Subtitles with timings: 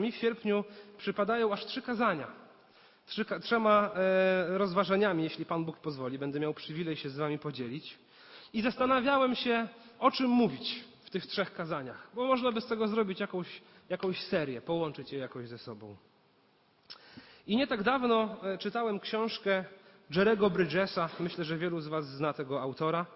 [0.00, 0.64] mi w sierpniu
[0.98, 2.26] przypadają aż trzy kazania.
[3.06, 6.18] Trzy, trzema e, rozważaniami, jeśli Pan Bóg pozwoli.
[6.18, 7.98] Będę miał przywilej się z Wami podzielić.
[8.52, 9.68] I zastanawiałem się,
[9.98, 14.22] o czym mówić w tych trzech kazaniach, bo można by z tego zrobić jakąś, jakąś
[14.22, 15.96] serię, połączyć je jakoś ze sobą.
[17.46, 19.64] I nie tak dawno e, czytałem książkę
[20.10, 21.08] Jerego Bridgesa.
[21.20, 23.06] Myślę, że wielu z Was zna tego autora.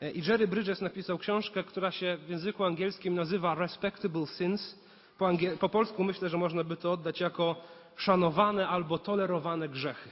[0.00, 4.85] E, I Jerry Bridges napisał książkę, która się w języku angielskim nazywa Respectable Sins.
[5.18, 7.56] Po, angiel- po polsku myślę, że można by to oddać jako
[7.96, 10.10] szanowane albo tolerowane grzechy.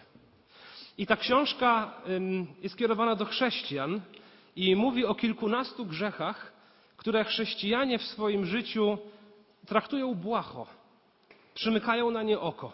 [0.98, 1.92] I ta książka
[2.62, 4.00] jest kierowana do chrześcijan
[4.56, 6.52] i mówi o kilkunastu grzechach,
[6.96, 8.98] które chrześcijanie w swoim życiu
[9.66, 10.66] traktują błaho,
[11.54, 12.72] przymykają na nie oko.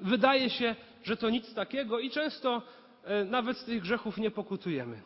[0.00, 2.62] Wydaje się, że to nic takiego i często
[3.04, 5.02] e, nawet z tych grzechów nie pokutujemy.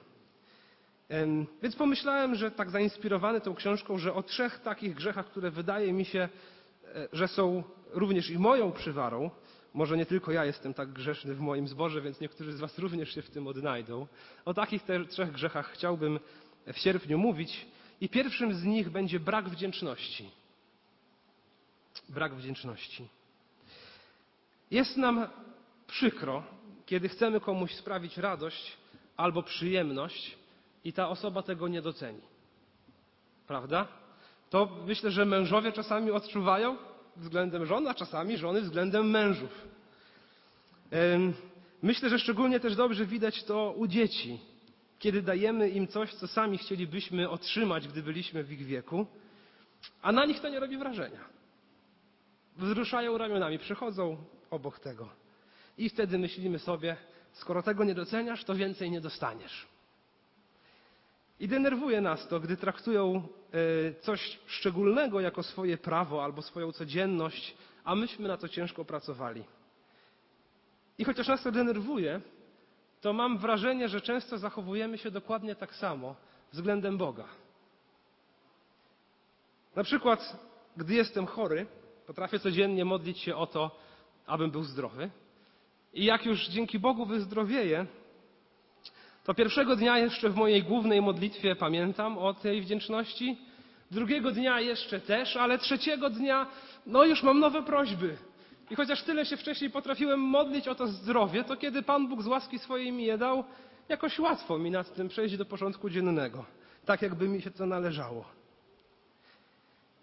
[1.63, 6.05] Więc pomyślałem, że tak zainspirowany tą książką, że o trzech takich grzechach, które wydaje mi
[6.05, 6.29] się,
[6.95, 9.31] e, że są również i moją przywarą,
[9.75, 13.15] może nie tylko ja jestem tak grzeszny w moim zborze, więc niektórzy z Was również
[13.15, 14.07] się w tym odnajdą.
[14.45, 16.21] O takich trzech grzechach chciałbym
[16.73, 17.67] w sierpniu mówić.
[18.01, 20.31] I pierwszym z nich będzie brak wdzięczności.
[22.09, 23.09] Brak wdzięczności.
[24.71, 25.27] Jest nam
[25.87, 26.43] przykro,
[26.87, 28.77] kiedy chcemy komuś sprawić radość
[29.17, 30.40] albo przyjemność
[30.85, 32.21] i ta osoba tego nie doceni.
[33.47, 33.89] Prawda?
[34.51, 36.77] To myślę, że mężowie czasami odczuwają
[37.17, 39.69] względem żon, a czasami żony względem mężów.
[41.83, 44.41] Myślę, że szczególnie też dobrze widać to u dzieci,
[44.99, 49.07] kiedy dajemy im coś, co sami chcielibyśmy otrzymać, gdy byliśmy w ich wieku,
[50.03, 51.21] a na nich to nie robi wrażenia.
[52.57, 54.17] Wzruszają ramionami, przychodzą
[54.51, 55.09] obok tego.
[55.79, 56.97] I wtedy myślimy sobie,
[57.33, 59.67] skoro tego nie doceniasz, to więcej nie dostaniesz.
[61.41, 67.57] I denerwuje nas to, gdy traktują e, coś szczególnego jako swoje prawo albo swoją codzienność,
[67.85, 69.45] a myśmy na to ciężko pracowali.
[70.99, 72.21] I chociaż nas to denerwuje,
[73.01, 76.17] to mam wrażenie, że często zachowujemy się dokładnie tak samo
[76.53, 77.25] względem Boga.
[79.77, 80.37] Na przykład,
[80.77, 81.67] gdy jestem chory,
[82.07, 83.79] potrafię codziennie modlić się o to,
[84.27, 85.11] abym był zdrowy.
[85.95, 87.87] I jak już dzięki Bogu wyzdrowieję,
[89.25, 93.39] to pierwszego dnia jeszcze w mojej głównej modlitwie pamiętam o tej wdzięczności,
[93.91, 96.47] drugiego dnia jeszcze też, ale trzeciego dnia,
[96.87, 98.17] no już mam nowe prośby.
[98.71, 102.27] I chociaż tyle się wcześniej potrafiłem modlić o to zdrowie, to kiedy Pan Bóg z
[102.27, 103.45] łaski swojej mi je dał,
[103.89, 106.45] jakoś łatwo mi nad tym przejść do porządku dziennego,
[106.85, 108.25] tak jakby mi się to należało.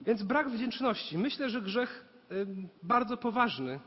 [0.01, 1.17] Więc brak wdzięczności.
[1.17, 2.05] Myślę, że grzech
[2.83, 3.79] bardzo poważny,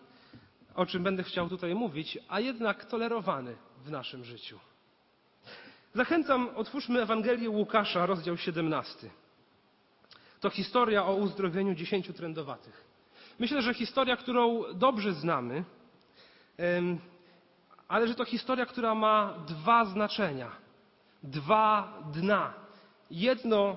[0.74, 4.58] o czym będę chciał tutaj mówić, a jednak tolerowany w naszym życiu.
[5.94, 9.10] Zachęcam, otwórzmy Ewangelię Łukasza, rozdział 17.
[10.40, 12.84] To historia o uzdrowieniu dziesięciu trędowatych.
[13.38, 15.64] Myślę, że historia, którą dobrze znamy,
[17.88, 20.50] ale że to historia, która ma dwa znaczenia,
[21.22, 22.54] dwa dna.
[23.10, 23.76] Jedno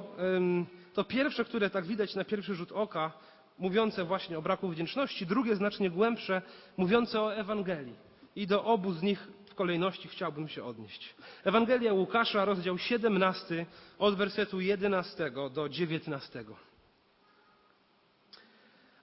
[0.94, 3.12] to pierwsze, które tak widać na pierwszy rzut oka,
[3.60, 6.42] mówiące właśnie o braku wdzięczności, drugie znacznie głębsze,
[6.78, 7.96] mówiące o Ewangelii.
[8.36, 11.16] I do obu z nich w kolejności chciałbym się odnieść.
[11.44, 13.66] Ewangelia Łukasza, rozdział 17,
[14.00, 16.46] od wersetu 11 do 19.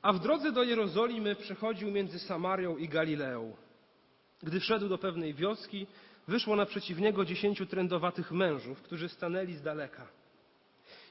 [0.03, 3.57] A w drodze do Jerozolimy przechodził między Samarią i Galileą.
[4.43, 5.87] Gdy wszedł do pewnej wioski,
[6.29, 10.07] wyszło naprzeciw niego dziesięciu trędowatych mężów, którzy stanęli z daleka.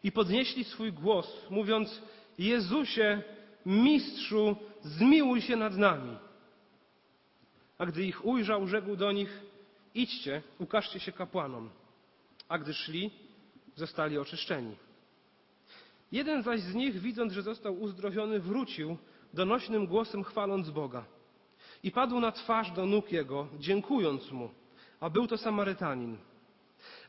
[0.03, 2.01] I podnieśli swój głos, mówiąc:
[2.38, 3.23] Jezusie,
[3.66, 6.17] mistrzu, zmiłuj się nad nami.
[7.79, 9.41] A gdy ich ujrzał, rzekł do nich:
[9.95, 11.69] Idźcie, ukażcie się kapłanom.
[12.50, 13.12] A gdy szli,
[13.75, 14.75] zostali oczyszczeni.
[16.12, 18.97] Jeden zaś z nich, widząc, że został uzdrowiony, wrócił,
[19.34, 21.06] donośnym głosem chwaląc Boga.
[21.84, 24.50] I padł na twarz do nóg jego, dziękując mu,
[25.00, 26.18] a był to Samarytanin.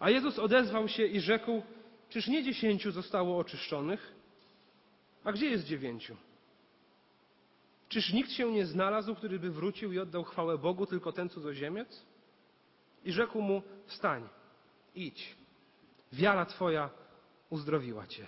[0.00, 1.62] A Jezus odezwał się i rzekł:
[2.08, 4.12] Czyż nie dziesięciu zostało oczyszczonych?
[5.24, 6.16] A gdzie jest dziewięciu?
[7.90, 12.06] Czyż nikt się nie znalazł, który by wrócił i oddał chwałę Bogu, tylko ten cudzoziemiec?
[13.04, 14.28] I rzekł mu: Wstań,
[14.94, 15.36] idź.
[16.12, 16.90] Wiara Twoja
[17.50, 18.26] uzdrowiła Cię.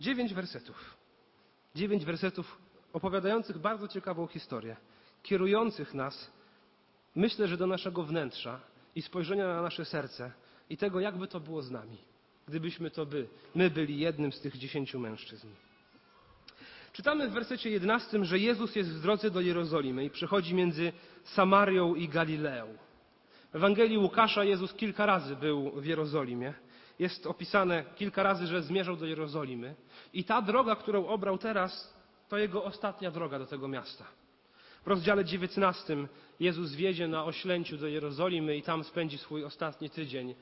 [0.00, 0.96] Dziewięć wersetów.
[1.74, 2.58] Dziewięć wersetów
[2.92, 4.76] opowiadających bardzo ciekawą historię,
[5.22, 6.30] kierujących nas,
[7.14, 8.60] myślę, że do naszego wnętrza
[8.94, 10.32] i spojrzenia na nasze serce
[10.70, 11.98] i tego, jakby to było z nami,
[12.50, 15.48] gdybyśmy to by, my byli jednym z tych dziesięciu mężczyzn.
[16.92, 20.92] Czytamy w wersecie 11, że Jezus jest w drodze do Jerozolimy i przechodzi między
[21.24, 22.66] Samarią i Galileą.
[23.52, 26.54] W Ewangelii Łukasza Jezus kilka razy był w Jerozolimie
[27.00, 29.74] jest opisane kilka razy, że zmierzał do Jerozolimy.
[30.12, 31.94] I ta droga, którą obrał teraz,
[32.28, 34.04] to jego ostatnia droga do tego miasta.
[34.84, 35.96] W rozdziale 19
[36.40, 40.34] Jezus wjedzie na oślęciu do Jerozolimy i tam spędzi swój ostatni tydzień.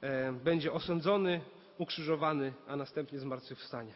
[0.00, 1.40] E, będzie osądzony,
[1.78, 3.92] ukrzyżowany, a następnie zmartwychwstanie.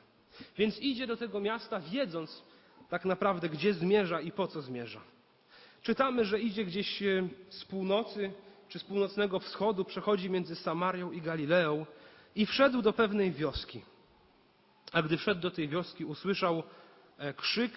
[0.59, 2.43] Więc idzie do tego miasta, wiedząc
[2.89, 5.01] tak naprawdę, gdzie zmierza i po co zmierza.
[5.83, 8.33] Czytamy, że idzie gdzieś e, z północy
[8.69, 11.87] czy z północnego wschodu, przechodzi między Samarią i Galileą
[12.37, 13.83] i wszedł do pewnej wioski.
[14.93, 16.63] A gdy wszedł do tej wioski, usłyszał
[17.19, 17.73] e, krzyk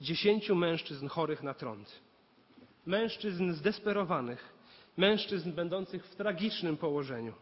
[0.00, 2.00] dziesięciu mężczyzn chorych na trąd.
[2.86, 4.52] Mężczyzn zdesperowanych,
[4.96, 7.34] mężczyzn będących w tragicznym położeniu.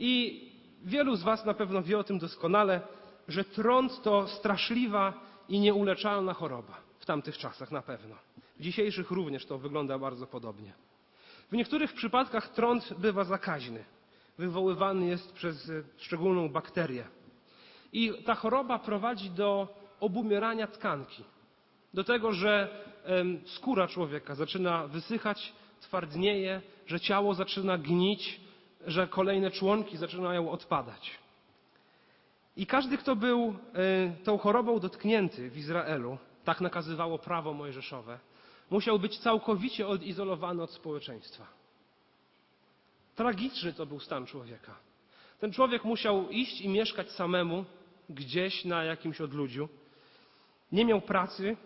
[0.00, 0.40] I
[0.84, 2.80] wielu z Was na pewno wie o tym doskonale,
[3.28, 5.12] że trąd to straszliwa
[5.48, 6.80] i nieuleczalna choroba.
[6.98, 8.14] W tamtych czasach na pewno.
[8.58, 10.72] W dzisiejszych również to wygląda bardzo podobnie.
[11.50, 13.84] W niektórych przypadkach trąd bywa zakaźny.
[14.38, 17.04] Wywoływany jest przez szczególną bakterię.
[17.92, 19.68] I ta choroba prowadzi do
[20.00, 21.24] obumierania tkanki.
[21.94, 22.84] Do tego, że
[23.44, 28.40] skóra człowieka zaczyna wysychać, twardnieje, że ciało zaczyna gnić,
[28.86, 31.10] że kolejne członki zaczynają odpadać.
[32.56, 38.18] I każdy, kto był e, tą chorobą dotknięty w Izraelu, tak nakazywało prawo mojżeszowe,
[38.70, 41.46] musiał być całkowicie odizolowany od społeczeństwa.
[43.16, 44.74] Tragiczny to był stan człowieka.
[45.40, 47.64] Ten człowiek musiał iść i mieszkać samemu
[48.08, 49.68] gdzieś na jakimś odludziu.
[50.72, 51.56] Nie miał pracy,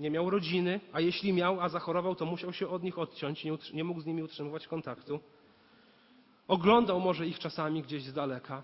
[0.00, 3.58] nie miał rodziny, a jeśli miał, a zachorował, to musiał się od nich odciąć, nie,
[3.74, 5.20] nie mógł z nimi utrzymywać kontaktu.
[6.48, 8.62] Oglądał może ich czasami gdzieś z daleka.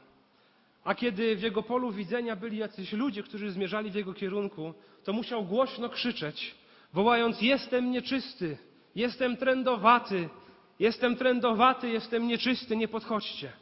[0.84, 4.74] A kiedy w jego polu widzenia byli jacyś ludzie, którzy zmierzali w jego kierunku,
[5.04, 6.54] to musiał głośno krzyczeć,
[6.92, 8.58] wołając: Jestem nieczysty,
[8.94, 10.28] jestem trędowaty,
[10.78, 13.52] jestem trędowaty, jestem nieczysty, nie podchodźcie.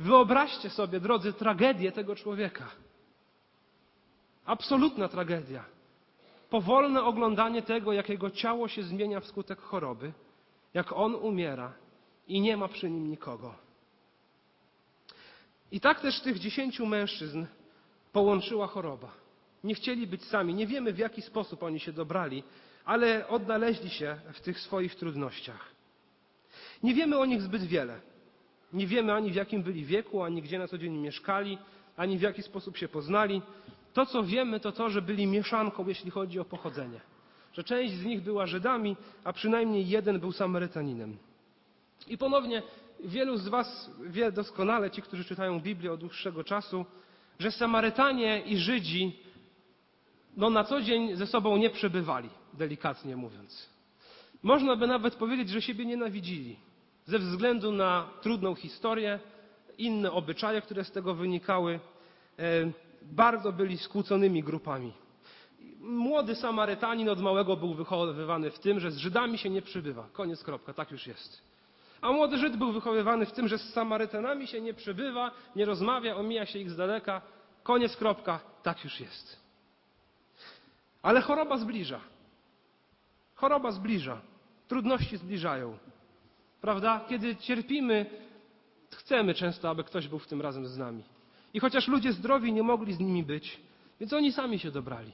[0.00, 2.68] Wyobraźcie sobie, drodzy, tragedię tego człowieka.
[4.44, 5.64] Absolutna tragedia.
[6.50, 10.12] Powolne oglądanie tego, jak jego ciało się zmienia wskutek choroby,
[10.74, 11.72] jak on umiera
[12.28, 13.54] i nie ma przy nim nikogo.
[15.72, 17.46] I tak też tych dziesięciu mężczyzn
[18.12, 19.10] połączyła choroba.
[19.64, 20.54] Nie chcieli być sami.
[20.54, 22.42] Nie wiemy, w jaki sposób oni się dobrali,
[22.84, 25.68] ale odnaleźli się w tych swoich trudnościach.
[26.82, 28.00] Nie wiemy o nich zbyt wiele.
[28.72, 31.58] Nie wiemy ani w jakim byli wieku, ani gdzie na co dzień mieszkali,
[31.96, 33.42] ani w jaki sposób się poznali.
[33.92, 37.00] To, co wiemy, to to, że byli mieszanką, jeśli chodzi o pochodzenie.
[37.52, 41.16] Że część z nich była Żydami, a przynajmniej jeden był Samarytaninem.
[42.08, 42.62] I ponownie
[43.04, 46.84] wielu z Was wie doskonale, ci, którzy czytają Biblię od dłuższego czasu,
[47.38, 49.16] że Samarytanie i Żydzi
[50.36, 53.68] no, na co dzień ze sobą nie przebywali, delikatnie mówiąc.
[54.42, 56.56] Można by nawet powiedzieć, że siebie nienawidzili
[57.04, 59.20] ze względu na trudną historię,
[59.78, 61.80] inne obyczaje, które z tego wynikały.
[62.38, 62.72] E,
[63.02, 64.92] bardzo byli skłóconymi grupami.
[65.80, 70.08] Młody Samarytanin od małego był wychowywany w tym, że z Żydami się nie przybywa.
[70.12, 71.51] Koniec, kropka, tak już jest.
[72.02, 76.16] A młody Żyd był wychowywany w tym, że z Samarytanami się nie przybywa, nie rozmawia,
[76.16, 77.22] omija się ich z daleka.
[77.62, 79.40] Koniec, kropka, tak już jest.
[81.02, 82.00] Ale choroba zbliża.
[83.34, 84.20] Choroba zbliża.
[84.68, 85.78] Trudności zbliżają.
[86.60, 87.00] Prawda?
[87.08, 88.06] Kiedy cierpimy,
[88.90, 91.02] chcemy często, aby ktoś był w tym razem z nami.
[91.54, 93.60] I chociaż ludzie zdrowi nie mogli z nimi być,
[94.00, 95.12] więc oni sami się dobrali.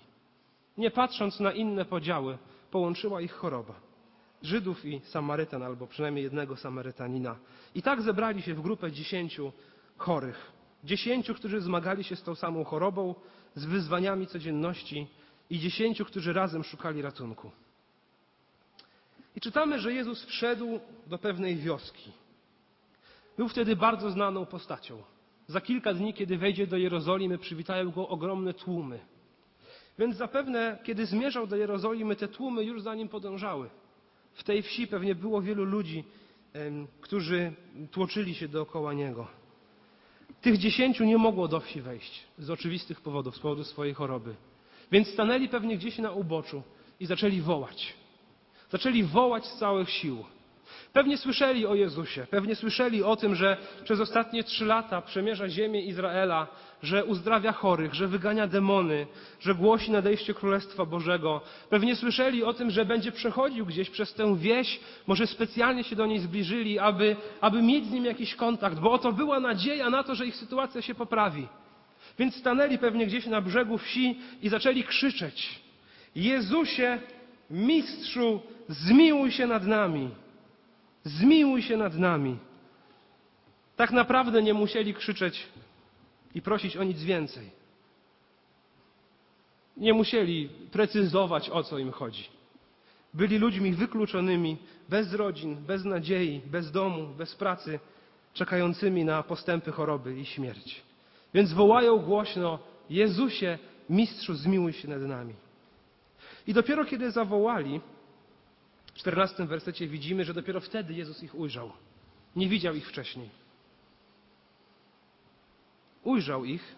[0.78, 2.38] Nie patrząc na inne podziały,
[2.71, 3.88] połączyła ich choroba.
[4.42, 7.37] Żydów i Samarytan, albo przynajmniej jednego Samarytanina.
[7.75, 9.52] I tak zebrali się w grupę dziesięciu
[9.97, 10.52] chorych.
[10.85, 13.14] Dziesięciu, którzy zmagali się z tą samą chorobą,
[13.54, 15.07] z wyzwaniami codzienności
[15.50, 17.50] i dziesięciu, którzy razem szukali ratunku.
[19.37, 22.12] I czytamy, że Jezus wszedł do pewnej wioski.
[23.37, 25.02] Był wtedy bardzo znaną postacią.
[25.47, 29.00] Za kilka dni, kiedy wejdzie do Jerozolimy, przywitają go ogromne tłumy.
[29.99, 33.71] Więc zapewne, kiedy zmierzał do Jerozolimy, te tłumy już za nim podążały.
[34.38, 36.04] W tej wsi pewnie było wielu ludzi,
[37.00, 37.52] którzy
[37.90, 39.26] tłoczyli się dookoła niego.
[40.40, 44.35] Tych dziesięciu nie mogło do wsi wejść z oczywistych powodów, z powodu swojej choroby.
[44.92, 46.62] Więc stanęli pewnie gdzieś na uboczu
[47.00, 47.95] i zaczęli wołać.
[48.71, 50.25] Zaczęli wołać z całych sił.
[50.92, 55.82] Pewnie słyszeli o Jezusie, pewnie słyszeli o tym, że przez ostatnie trzy lata przemierza ziemię
[55.82, 56.46] Izraela,
[56.82, 59.06] że uzdrawia chorych, że wygania demony,
[59.40, 61.40] że głosi nadejście Królestwa Bożego.
[61.70, 66.06] Pewnie słyszeli o tym, że będzie przechodził gdzieś przez tę wieś, może specjalnie się do
[66.06, 70.14] niej zbliżyli, aby, aby mieć z nim jakiś kontakt, bo oto była nadzieja na to,
[70.14, 71.48] że ich sytuacja się poprawi.
[72.18, 75.60] Więc stanęli pewnie gdzieś na brzegu wsi i zaczęli krzyczeć:
[76.16, 76.98] Jezusie,
[77.50, 80.10] mistrzu, zmiłuj się nad nami.
[81.09, 82.38] Zmiłuj się nad nami.
[83.77, 85.47] tak naprawdę nie musieli krzyczeć
[86.35, 87.50] i prosić o nic więcej.
[89.77, 92.25] Nie musieli precyzować, o co im chodzi.
[93.15, 94.57] Byli ludźmi wykluczonymi,
[94.88, 97.81] bez rodzin, bez nadziei, bez domu, bez pracy,
[98.35, 100.83] czekającymi na postępy choroby i śmierć.
[101.35, 102.59] Więc wołają głośno:
[102.91, 103.59] Jezusie,
[103.91, 105.35] mistrzu, zmiłuj się nad nami.
[106.47, 107.81] I dopiero kiedy zawołali,
[108.99, 111.73] w czternastym wersecie widzimy, że dopiero wtedy Jezus ich ujrzał.
[112.37, 113.31] Nie widział ich wcześniej.
[116.05, 116.76] Ujrzał ich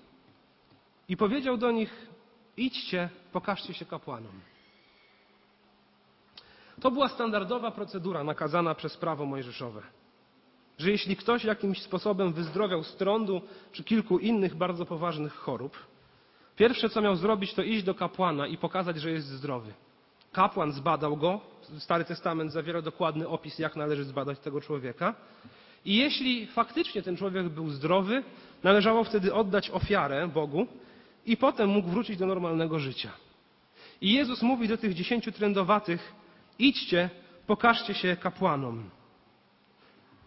[1.09, 2.09] i powiedział do nich:
[2.57, 4.41] Idźcie, pokażcie się kapłanom.
[6.81, 9.83] To była standardowa procedura nakazana przez prawo mojżeszowe.
[10.79, 15.77] Że jeśli ktoś jakimś sposobem wyzdrowiał z trądu czy kilku innych bardzo poważnych chorób,
[16.57, 19.73] pierwsze co miał zrobić, to iść do kapłana i pokazać, że jest zdrowy.
[20.33, 21.41] Kapłan zbadał go,
[21.79, 25.15] Stary Testament zawiera dokładny opis, jak należy zbadać tego człowieka.
[25.85, 28.23] I jeśli faktycznie ten człowiek był zdrowy,
[28.63, 30.67] należało wtedy oddać ofiarę Bogu
[31.27, 33.11] i potem mógł wrócić do normalnego życia.
[34.01, 36.13] I Jezus mówi do tych dziesięciu trędowatych:
[36.59, 37.11] idźcie,
[37.47, 38.91] pokażcie się kapłanom.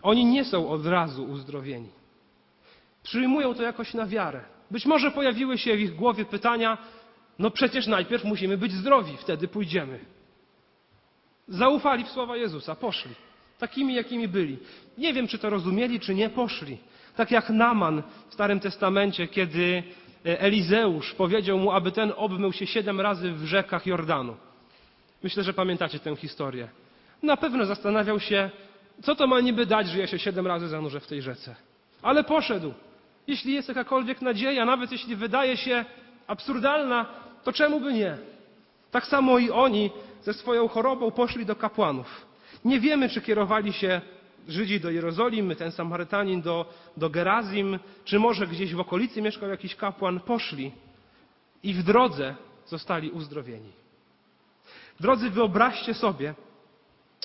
[0.02, 1.90] Oni nie są od razu uzdrowieni.
[3.04, 4.42] Przyjmują to jakoś na wiarę.
[4.72, 6.78] Być może pojawiły się w ich głowie pytania:
[7.40, 10.00] no przecież najpierw musimy być zdrowi, wtedy pójdziemy.
[11.48, 13.16] Zaufali w słowa Jezusa, poszli.
[13.60, 14.58] Takimi, jakimi byli.
[14.98, 16.78] Nie wiem, czy to rozumieli, czy nie, poszli.
[17.16, 19.84] Tak jak Naman w Starym Testamencie, kiedy
[20.26, 24.36] e, Elizeusz powiedział mu, aby ten obmył się siedem razy w rzekach Jordanu.
[25.24, 26.68] Myślę, że pamiętacie tę historię.
[27.24, 28.50] Na pewno zastanawiał się,
[29.04, 31.56] co to ma niby dać, że ja się siedem razy zanurzę w tej rzece.
[32.02, 32.74] Ale poszedł.
[33.28, 35.86] Jeśli jest jakakolwiek nadzieja, nawet jeśli wydaje się
[36.28, 37.06] absurdalna,
[37.44, 38.18] to czemu by nie?
[38.92, 39.92] Tak samo i oni
[40.24, 42.26] ze swoją chorobą poszli do kapłanów.
[42.66, 44.02] Nie wiemy, czy kierowali się
[44.48, 46.66] Żydzi do Jerozolimy, ten Samarytanin do,
[46.98, 50.20] do Gerazim, czy może gdzieś w okolicy mieszkał jakiś kapłan.
[50.20, 50.72] Poszli
[51.64, 52.36] i w drodze
[52.66, 53.72] zostali uzdrowieni.
[55.00, 56.34] Drodzy, wyobraźcie sobie,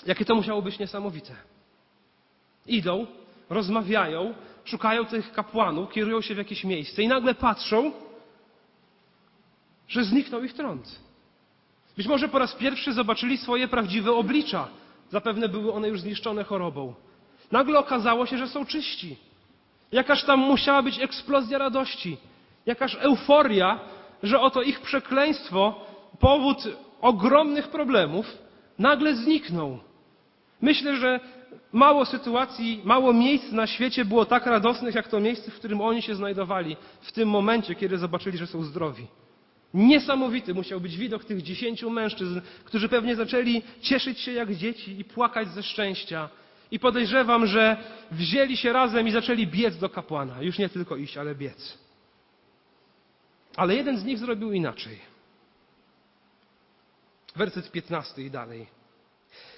[0.07, 1.35] jakie to musiało być niesamowite.
[2.67, 3.07] Idą,
[3.51, 4.35] rozmawiają,
[4.65, 7.93] szukają tych kapłanów, kierują się w jakieś miejsce i nagle patrzą,
[9.89, 11.01] że zniknął ich trąd.
[11.97, 14.69] Być może po raz pierwszy zobaczyli swoje prawdziwe oblicza.
[15.11, 16.95] Zapewne były one już zniszczone chorobą.
[17.53, 19.17] Nagle okazało się, że są czyści.
[19.93, 22.17] Jakaż tam musiała być eksplozja radości,
[22.67, 23.81] jakaż euforia,
[24.23, 25.87] że oto ich przekleństwo,
[26.21, 26.59] powód
[27.01, 28.39] ogromnych problemów,
[28.79, 29.79] nagle zniknął.
[30.61, 31.21] Myślę, że
[31.73, 36.03] mało sytuacji, mało miejsc na świecie było tak radosnych, jak to miejsce, w którym oni
[36.03, 39.07] się znajdowali w tym momencie, kiedy zobaczyli, że są zdrowi.
[39.75, 45.05] Niesamowity musiał być widok tych dziesięciu mężczyzn, którzy pewnie zaczęli cieszyć się jak dzieci i
[45.05, 46.29] płakać ze szczęścia.
[46.71, 47.77] I podejrzewam, że
[48.11, 50.43] wzięli się razem i zaczęli biec do kapłana.
[50.43, 51.79] Już nie tylko iść, ale biec.
[53.57, 54.99] Ale jeden z nich zrobił inaczej.
[57.37, 58.67] Werset 15 i dalej.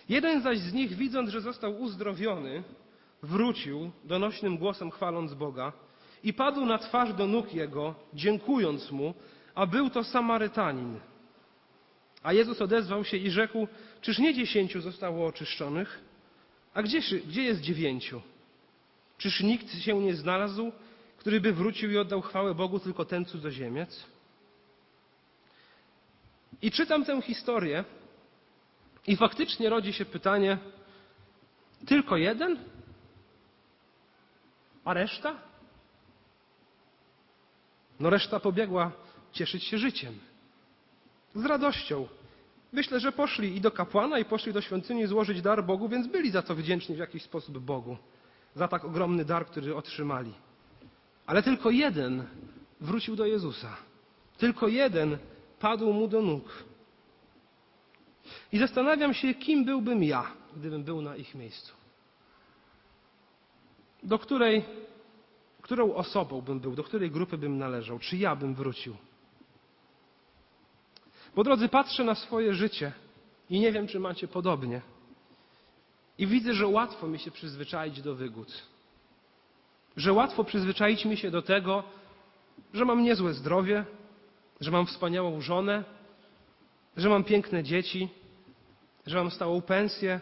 [0.09, 2.63] Jeden zaś z nich, widząc, że został uzdrowiony,
[3.23, 5.73] wrócił, donośnym głosem chwaląc Boga
[6.25, 9.15] i padł na twarz do nóg Jego, dziękując Mu,
[9.55, 11.01] a był to Samarytanin.
[12.23, 13.69] A Jezus odezwał się i rzekł,
[14.01, 16.01] czyż nie dziesięciu zostało oczyszczonych?
[16.75, 18.23] A gdzie, gdzie jest dziewięciu?
[19.19, 20.73] Czyż nikt się nie znalazł,
[21.17, 24.07] który by wrócił i oddał chwałę Bogu, tylko ten cudzoziemiec?
[26.63, 27.85] I czytam tę historię
[29.07, 30.59] i faktycznie rodzi się pytanie,
[31.87, 32.59] tylko jeden?
[34.85, 35.37] A reszta?
[38.01, 38.93] No reszta pobiegła
[39.33, 40.19] cieszyć się życiem.
[41.35, 42.09] Z radością.
[42.73, 46.31] Myślę, że poszli i do kapłana, i poszli do świątyni złożyć dar Bogu, więc byli
[46.31, 47.97] za to wdzięczni w jakiś sposób Bogu.
[48.55, 50.33] Za tak ogromny dar, który otrzymali.
[51.27, 52.27] Ale tylko jeden
[52.81, 53.77] wrócił do Jezusa.
[54.39, 55.19] Tylko jeden
[55.61, 56.65] padł mu do nóg.
[58.53, 61.73] I zastanawiam się, kim byłbym ja, gdybym był na ich miejscu.
[64.03, 64.65] Do której,
[65.63, 68.97] którą osobą bym był, do której grupy bym należał, czy ja bym wrócił.
[71.35, 72.93] Bo drodzy, patrzę na swoje życie
[73.51, 74.81] i nie wiem, czy macie podobnie.
[76.19, 78.63] I widzę, że łatwo mi się przyzwyczaić do wygód.
[79.97, 81.83] Że łatwo przyzwyczaić mi się do tego,
[82.75, 83.85] że mam niezłe zdrowie,
[84.61, 85.85] że mam wspaniałą żonę,
[86.97, 88.09] że mam piękne dzieci,
[89.07, 90.21] że mam stałą pensję,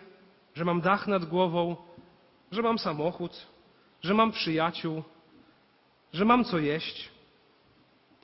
[0.55, 1.77] że mam dach nad głową,
[2.53, 3.47] że mam samochód,
[4.03, 5.03] że mam przyjaciół,
[6.13, 7.11] że mam co jeść,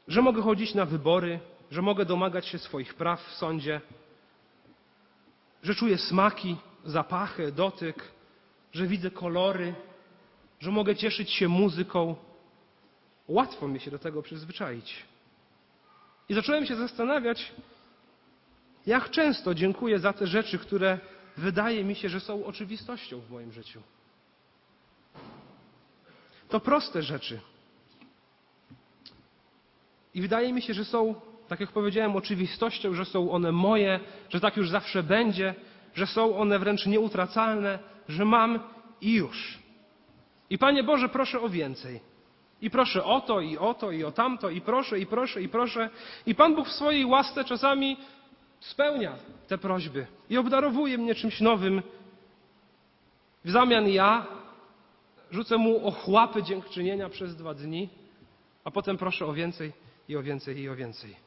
[0.08, 1.40] że mogę chodzić na wybory,
[1.75, 3.81] że mogę domagać się swoich praw w sądzie,
[5.62, 8.12] że czuję smaki, zapachy, dotyk,
[8.73, 9.75] że widzę kolory,
[10.61, 12.16] że mogę cieszyć się muzyką.
[13.28, 15.04] Łatwo mi się do tego przyzwyczaić.
[16.28, 17.52] I zacząłem się zastanawiać,
[18.87, 20.99] jak często dziękuję za te rzeczy, które
[21.37, 23.83] wydaje mi się, że są oczywistością w moim życiu.
[26.49, 27.40] To proste rzeczy.
[30.14, 34.40] I wydaje mi się, że są, tak jak powiedziałem, oczywistością, że są one moje, że
[34.40, 35.54] tak już zawsze będzie,
[35.94, 38.61] że są one wręcz nieutracalne, że mam
[39.00, 39.58] i już.
[40.50, 42.00] I Panie Boże, proszę o więcej.
[42.62, 45.49] I proszę o to, i o to, i o tamto, i proszę, i proszę, i
[45.49, 45.90] proszę.
[46.26, 47.96] I Pan Bóg w swojej łasce czasami
[48.61, 49.12] spełnia
[49.49, 51.82] te prośby i obdarowuje mnie czymś nowym.
[53.44, 54.26] W zamian ja
[55.30, 57.88] rzucę mu ochłapy dziękczynienia przez dwa dni,
[58.64, 59.73] a potem proszę o więcej
[60.08, 61.24] i o więcej i o więcej.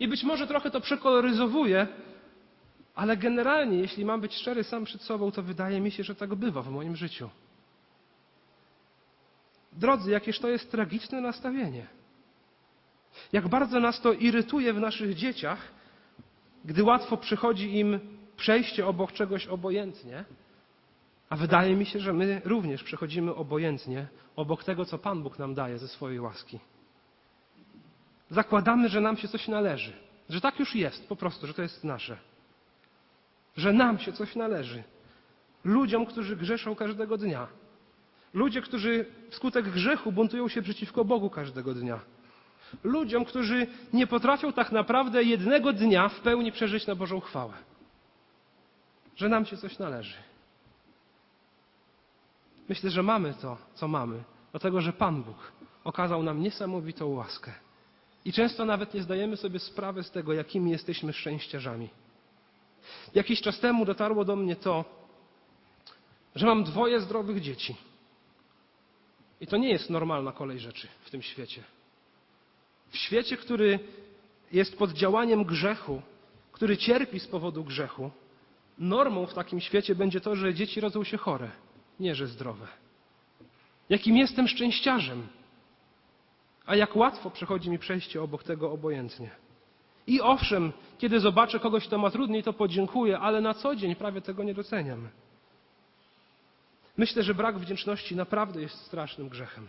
[0.00, 1.86] I być może trochę to przekoloryzowuję,
[2.94, 6.34] ale generalnie, jeśli mam być szczery sam przed sobą, to wydaje mi się, że tak
[6.34, 7.30] bywa w moim życiu.
[9.72, 11.86] Drodzy, jakież to jest tragiczne nastawienie.
[13.32, 15.58] Jak bardzo nas to irytuje w naszych dzieciach,
[16.64, 18.00] gdy łatwo przychodzi im
[18.36, 20.24] przejście obok czegoś obojętnie,
[21.28, 24.06] a wydaje mi się, że my również przechodzimy obojętnie
[24.36, 26.58] obok tego, co Pan Bóg nam daje ze swojej łaski.
[28.32, 29.92] Zakładamy, że nam się coś należy,
[30.28, 32.16] że tak już jest, po prostu, że to jest nasze.
[33.56, 34.82] Że nam się coś należy.
[35.64, 37.46] Ludziom, którzy grzeszą każdego dnia.
[38.34, 42.00] Ludzie, którzy wskutek grzechu buntują się przeciwko Bogu każdego dnia.
[42.84, 47.52] Ludziom, którzy nie potrafią tak naprawdę jednego dnia w pełni przeżyć na Bożą chwałę.
[49.16, 50.16] Że nam się coś należy.
[52.68, 55.52] Myślę, że mamy to, co mamy, dlatego że Pan Bóg
[55.84, 57.52] okazał nam niesamowitą łaskę.
[58.24, 61.88] I często nawet nie zdajemy sobie sprawy z tego, jakimi jesteśmy szczęściarzami.
[63.14, 64.84] Jakiś czas temu dotarło do mnie to,
[66.34, 67.76] że mam dwoje zdrowych dzieci.
[69.40, 71.62] I to nie jest normalna kolej rzeczy w tym świecie.
[72.90, 73.78] W świecie, który
[74.52, 76.02] jest pod działaniem grzechu,
[76.52, 78.10] który cierpi z powodu grzechu,
[78.78, 81.50] normą w takim świecie będzie to, że dzieci rodzą się chore,
[82.00, 82.66] nie że zdrowe.
[83.88, 85.26] Jakim jestem szczęściarzem,
[86.66, 89.30] a jak łatwo przechodzi mi przejście obok tego obojętnie.
[90.06, 94.20] I owszem, kiedy zobaczę kogoś, kto ma trudniej, to podziękuję, ale na co dzień prawie
[94.20, 95.08] tego nie doceniam.
[96.96, 99.68] Myślę, że brak wdzięczności naprawdę jest strasznym grzechem.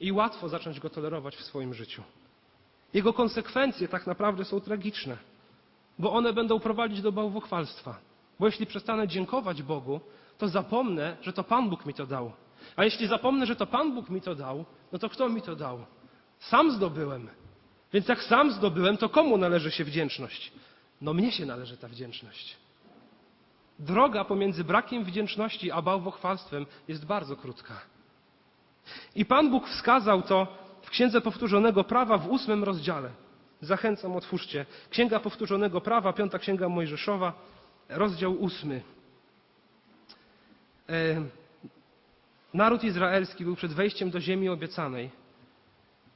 [0.00, 2.02] I łatwo zacząć go tolerować w swoim życiu.
[2.94, 5.16] Jego konsekwencje tak naprawdę są tragiczne,
[5.98, 7.98] bo one będą prowadzić do bałwochwalstwa.
[8.38, 10.00] Bo jeśli przestanę dziękować Bogu,
[10.38, 12.32] to zapomnę, że to Pan Bóg mi to dał.
[12.76, 15.56] A jeśli zapomnę, że to Pan Bóg mi to dał, no to kto mi to
[15.56, 15.84] dał?
[16.38, 17.28] Sam zdobyłem.
[17.92, 20.52] Więc jak sam zdobyłem, to komu należy się wdzięczność?
[21.00, 22.56] No mnie się należy ta wdzięczność.
[23.78, 27.74] Droga pomiędzy brakiem wdzięczności a bałwochwalstwem jest bardzo krótka.
[29.14, 30.46] I Pan Bóg wskazał to
[30.82, 33.10] w Księdze Powtórzonego Prawa w ósmym rozdziale.
[33.60, 34.66] Zachęcam, otwórzcie.
[34.90, 37.32] Księga Powtórzonego Prawa, piąta Księga Mojżeszowa,
[37.88, 38.82] rozdział ósmy.
[40.88, 41.22] E,
[42.54, 45.10] naród izraelski był przed wejściem do ziemi obiecanej.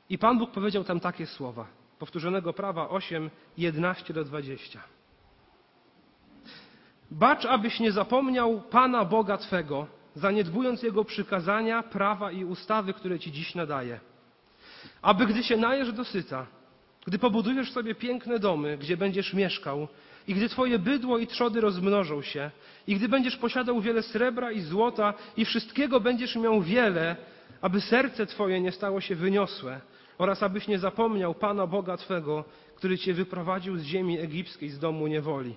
[0.09, 1.66] I Pan Bóg powiedział tam takie słowa.
[1.99, 4.81] Powtórzonego prawa 8, 11 do 20.
[7.11, 13.33] Bacz, abyś nie zapomniał Pana Boga Twego, zaniedbując Jego przykazania, prawa i ustawy, które Ci
[13.33, 14.01] dziś nadaje.
[15.03, 16.47] Aby gdy się najesz dosyta,
[17.07, 19.88] gdy pobudujesz sobie piękne domy, gdzie będziesz mieszkał,
[20.29, 22.51] i gdy Twoje bydło i trzody rozmnożą się,
[22.87, 27.17] i gdy będziesz posiadał wiele srebra i złota, i wszystkiego będziesz miał wiele,
[27.61, 29.81] aby serce Twoje nie stało się wyniosłe,
[30.19, 32.45] oraz abyś nie zapomniał Pana Boga Twego,
[32.77, 35.55] który Cię wyprowadził z ziemi egipskiej, z domu niewoli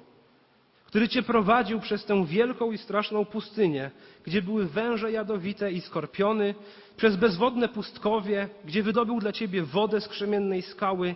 [0.87, 3.91] który cię prowadził przez tę wielką i straszną pustynię,
[4.25, 6.55] gdzie były węże jadowite i skorpiony,
[6.97, 11.15] przez bezwodne pustkowie, gdzie wydobył dla ciebie wodę z krzemiennej skały,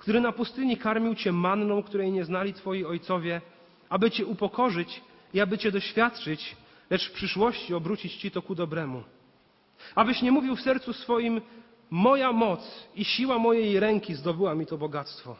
[0.00, 3.40] który na pustyni karmił cię manną, której nie znali twoi ojcowie,
[3.88, 5.02] aby cię upokorzyć
[5.34, 6.56] i aby cię doświadczyć,
[6.90, 9.02] lecz w przyszłości obrócić ci to ku dobremu.
[9.94, 11.40] Abyś nie mówił w sercu swoim,
[11.90, 15.36] moja moc i siła mojej ręki zdobyła mi to bogactwo.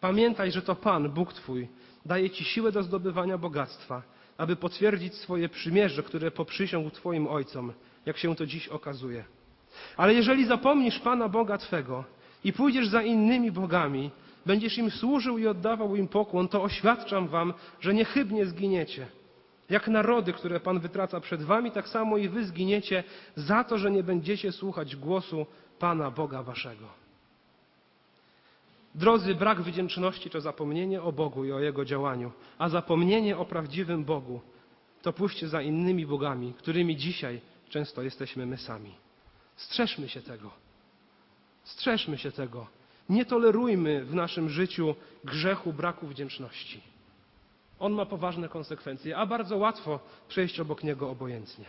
[0.00, 1.68] Pamiętaj, że to Pan, Bóg Twój,
[2.06, 4.02] daje Ci siłę do zdobywania bogactwa,
[4.38, 7.72] aby potwierdzić swoje przymierze, które poprzysiągł Twoim ojcom,
[8.06, 9.24] jak się to dziś okazuje.
[9.96, 12.04] Ale jeżeli zapomnisz Pana Boga Twego
[12.44, 14.10] i pójdziesz za innymi bogami,
[14.46, 19.06] będziesz im służył i oddawał im pokłon, to oświadczam Wam, że niechybnie zginiecie.
[19.70, 23.04] Jak narody, które Pan wytraca przed Wami, tak samo i Wy zginiecie
[23.36, 25.46] za to, że nie będziecie słuchać głosu
[25.78, 26.86] Pana Boga Waszego.
[28.94, 34.04] Drodzy, brak wdzięczności to zapomnienie o Bogu i o Jego działaniu, a zapomnienie o prawdziwym
[34.04, 34.40] Bogu
[35.02, 38.94] to pójście za innymi bogami, którymi dzisiaj często jesteśmy my sami.
[39.56, 40.50] Strzeżmy się tego.
[41.64, 42.66] Strzeżmy się tego.
[43.08, 44.94] Nie tolerujmy w naszym życiu
[45.24, 46.80] grzechu braku wdzięczności.
[47.78, 51.64] On ma poważne konsekwencje, a bardzo łatwo przejść obok niego obojętnie.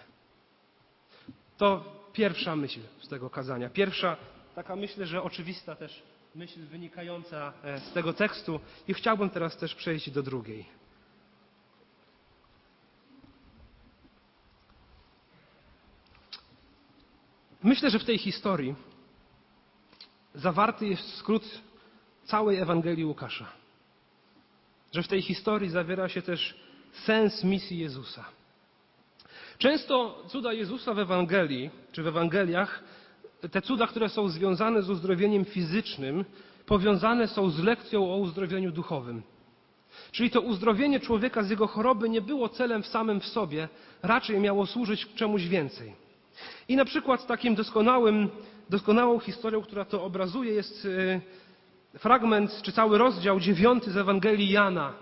[1.58, 3.70] To pierwsza myśl z tego kazania.
[3.70, 4.18] Pierwsza,
[4.56, 6.04] taka myślę, że oczywista też
[6.36, 10.66] myśl wynikająca e, z tego tekstu i chciałbym teraz też przejść do drugiej.
[17.64, 18.76] Myślę, że w tej historii
[20.36, 21.44] zawarty jest skrót
[22.24, 23.48] całej Ewangelii Łukasza.
[24.92, 26.56] Że w tej historii zawiera się też
[27.06, 28.26] sens misji Jezusa.
[29.58, 32.84] Często cuda Jezusa w Ewangelii, czy w Ewangeliach,
[33.52, 36.26] te cuda, które są związane z uzdrowieniem fizycznym,
[36.66, 39.24] powiązane są z lekcją o uzdrowieniu duchowym.
[40.12, 43.68] Czyli to uzdrowienie człowieka z jego choroby nie było celem w samym w sobie,
[44.04, 45.94] raczej miało służyć czemuś więcej.
[46.68, 48.30] I na przykład takim doskonałym,
[48.70, 50.88] doskonałą historią, która to obrazuje, jest
[51.96, 54.94] e, fragment, czy cały rozdział dziewiąty z Ewangelii Jana.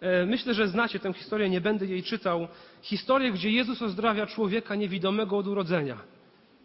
[0.00, 2.48] E, myślę, że znacie tę historię, nie będę jej czytał.
[2.82, 5.96] Historię, gdzie Jezus ozdrawia człowieka niewidomego od urodzenia.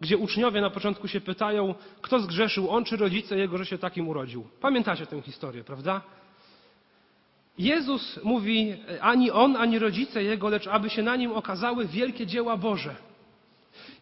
[0.00, 4.08] Gdzie uczniowie na początku się pytają, kto zgrzeszył, on czy rodzice jego, że się takim
[4.08, 4.46] urodził.
[4.60, 6.00] Pamiętacie tę historię, prawda?
[7.58, 12.56] Jezus mówi, ani on, ani rodzice jego, lecz aby się na nim okazały wielkie dzieła
[12.56, 12.94] Boże.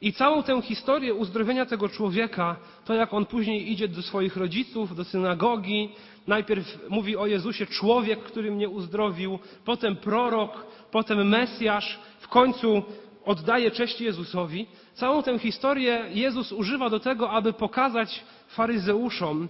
[0.00, 4.96] I całą tę historię uzdrowienia tego człowieka, to jak on później idzie do swoich rodziców,
[4.96, 5.88] do synagogi,
[6.26, 12.82] najpierw mówi o Jezusie człowiek, który mnie uzdrowił, potem prorok, potem Mesjasz, w końcu
[13.24, 14.66] oddaje cześć Jezusowi.
[14.94, 19.48] Całą tę historię Jezus używa do tego, aby pokazać faryzeuszom,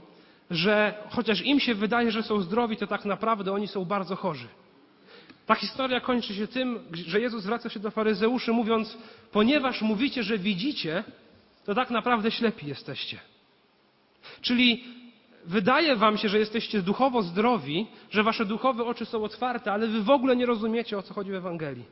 [0.51, 4.49] że chociaż im się wydaje, że są zdrowi, to tak naprawdę oni są bardzo chorzy.
[5.51, 8.99] Ta historia kończy się tym, że Jezus zwraca się do faryzeuszy, mówiąc:
[9.33, 11.05] Ponieważ mówicie, że widzicie,
[11.65, 13.19] to tak naprawdę ślepi jesteście.
[14.41, 14.85] Czyli
[15.45, 20.03] wydaje wam się, że jesteście duchowo zdrowi, że wasze duchowe oczy są otwarte, ale wy
[20.03, 21.85] w ogóle nie rozumiecie, o co chodzi w Ewangelii.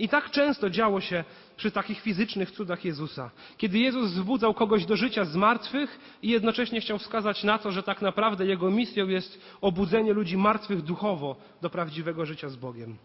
[0.00, 1.24] I tak często działo się
[1.56, 3.30] przy takich fizycznych cudach Jezusa.
[3.56, 7.82] Kiedy Jezus wzbudzał kogoś do życia z martwych i jednocześnie chciał wskazać na to, że
[7.82, 12.96] tak naprawdę jego misją jest obudzenie ludzi martwych duchowo do prawdziwego życia z Bogiem.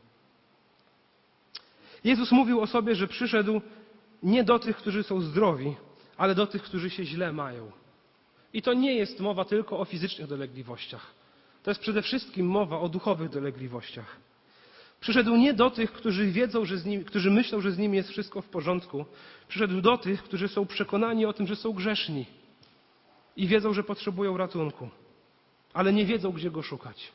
[2.04, 3.62] Jezus mówił o sobie, że przyszedł
[4.24, 5.76] nie do tych, którzy są zdrowi,
[6.18, 7.72] ale do tych, którzy się źle mają.
[8.54, 11.14] I to nie jest mowa tylko o fizycznych dolegliwościach.
[11.64, 14.25] To jest przede wszystkim mowa o duchowych dolegliwościach.
[15.06, 18.42] Przyszedł nie do tych, którzy wiedzą, że z którzy myślą, że z nimi jest wszystko
[18.42, 19.06] w porządku.
[19.48, 22.26] Przyszedł do tych, którzy są przekonani o tym, że są grzeszni
[23.38, 24.90] i wiedzą, że potrzebują ratunku,
[25.74, 27.12] ale nie wiedzą, gdzie go szukać.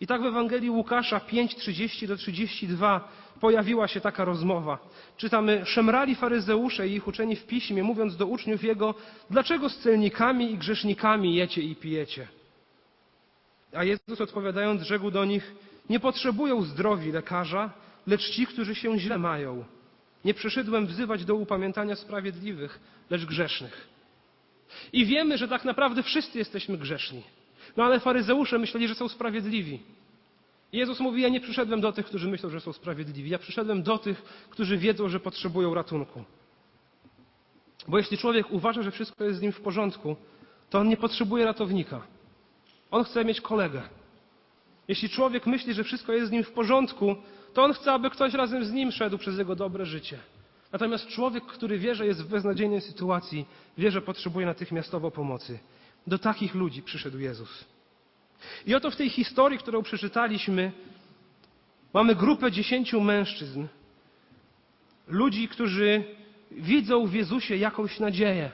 [0.00, 3.08] I tak w Ewangelii Łukasza 5:30 do 32
[3.40, 4.78] pojawiła się taka rozmowa.
[5.16, 8.94] Czytamy: Szemrali faryzeusze i ich uczeni w piśmie, mówiąc do uczniów jego:
[9.30, 12.28] Dlaczego z celnikami i grzesznikami jecie i pijecie?
[13.72, 15.54] A Jezus odpowiadając, rzekł do nich:
[15.90, 17.70] nie potrzebują zdrowi lekarza,
[18.06, 19.64] lecz ci, którzy się źle mają.
[20.24, 23.88] Nie przyszedłem wzywać do upamiętania sprawiedliwych, lecz grzesznych.
[24.92, 27.22] I wiemy, że tak naprawdę wszyscy jesteśmy grzeszni.
[27.76, 29.80] No ale faryzeusze myśleli, że są sprawiedliwi.
[30.72, 33.30] Jezus mówi: Ja nie przyszedłem do tych, którzy myślą, że są sprawiedliwi.
[33.30, 36.24] Ja przyszedłem do tych, którzy wiedzą, że potrzebują ratunku.
[37.88, 40.16] Bo jeśli człowiek uważa, że wszystko jest z nim w porządku,
[40.70, 42.02] to on nie potrzebuje ratownika.
[42.90, 43.82] On chce mieć kolegę.
[44.88, 47.16] Jeśli człowiek myśli, że wszystko jest z nim w porządku,
[47.54, 50.18] to on chce, aby ktoś razem z nim szedł przez jego dobre życie.
[50.72, 53.46] Natomiast człowiek, który wie, że jest w beznadziejnej sytuacji,
[53.78, 55.58] wie, że potrzebuje natychmiastowo pomocy.
[56.06, 57.64] Do takich ludzi przyszedł Jezus.
[58.66, 60.72] I oto w tej historii, którą przeczytaliśmy,
[61.92, 63.66] mamy grupę dziesięciu mężczyzn,
[65.08, 66.04] ludzi, którzy
[66.50, 68.50] widzą w Jezusie jakąś nadzieję.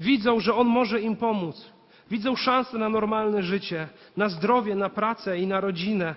[0.00, 1.70] Widzą, że On może im pomóc.
[2.10, 6.14] Widzą szansę na normalne życie, na zdrowie, na pracę i na rodzinę.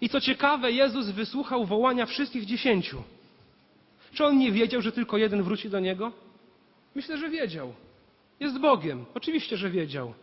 [0.00, 3.02] I co ciekawe, Jezus wysłuchał wołania wszystkich dziesięciu.
[4.12, 6.12] Czy on nie wiedział, że tylko jeden wróci do niego?
[6.94, 7.72] Myślę, że wiedział.
[8.40, 9.04] Jest Bogiem.
[9.14, 10.14] Oczywiście, że wiedział.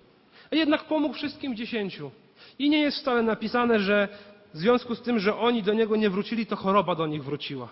[0.51, 2.11] A jednak pomógł wszystkim dziesięciu.
[2.59, 4.07] I nie jest wcale napisane, że
[4.53, 7.69] w związku z tym, że oni do niego nie wrócili, to choroba do nich wróciła.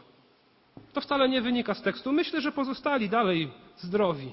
[0.94, 2.12] To wcale nie wynika z tekstu.
[2.12, 4.32] Myślę, że pozostali dalej zdrowi.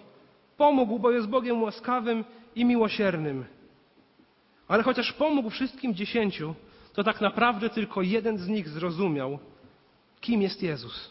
[0.56, 2.24] Pomógł, bo jest Bogiem łaskawym
[2.56, 3.44] i miłosiernym.
[4.68, 6.54] Ale chociaż pomógł wszystkim dziesięciu,
[6.92, 9.38] to tak naprawdę tylko jeden z nich zrozumiał,
[10.20, 11.10] kim jest Jezus.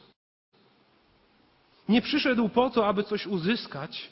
[1.89, 4.09] Nie przyszedł po to, aby coś uzyskać,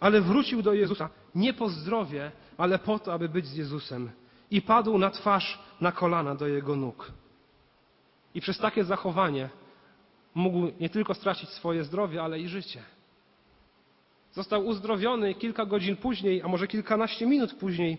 [0.00, 4.10] ale wrócił do Jezusa nie po zdrowie, ale po to, aby być z Jezusem.
[4.50, 7.12] I padł na twarz, na kolana do Jego nóg.
[8.34, 9.48] I przez takie zachowanie
[10.34, 12.82] mógł nie tylko stracić swoje zdrowie, ale i życie.
[14.36, 17.98] Został uzdrowiony kilka godzin później, a może kilkanaście minut później,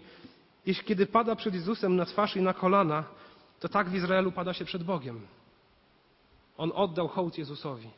[0.65, 3.03] jeśli kiedy pada przed Jezusem na twarz i na kolana,
[3.59, 5.21] to tak w Izraelu pada się przed Bogiem.
[6.57, 7.89] On oddał hołd Jezusowi.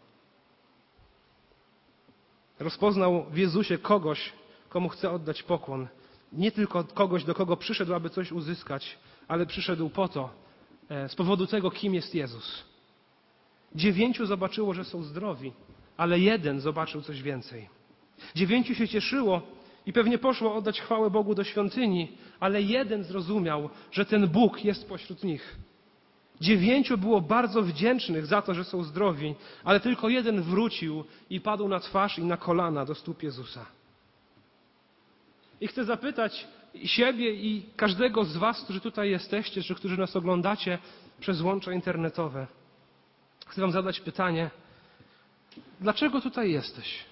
[2.59, 4.33] Rozpoznał w Jezusie kogoś,
[4.69, 5.87] komu chce oddać pokłon.
[6.33, 8.97] Nie tylko kogoś, do kogo przyszedł, aby coś uzyskać,
[9.27, 10.29] ale przyszedł po to,
[10.89, 12.63] e, z powodu tego, kim jest Jezus.
[13.75, 15.53] Dziewięciu zobaczyło, że są zdrowi,
[15.97, 17.78] ale jeden zobaczył coś więcej.
[18.35, 19.41] Dziewięciu się cieszyło
[19.85, 24.89] i pewnie poszło oddać chwałę Bogu do świątyni, ale jeden zrozumiał, że ten Bóg jest
[24.89, 25.55] pośród nich.
[26.41, 31.67] Dziewięciu było bardzo wdzięcznych za to, że są zdrowi, ale tylko jeden wrócił i padł
[31.67, 33.65] na twarz i na kolana do stóp Jezusa.
[35.61, 36.47] I chcę zapytać
[36.85, 40.77] siebie i każdego z Was, którzy tutaj jesteście, czy którzy nas oglądacie
[41.19, 42.47] przez łącza internetowe.
[43.47, 44.49] Chcę Wam zadać pytanie:
[45.81, 47.08] dlaczego tutaj jesteś?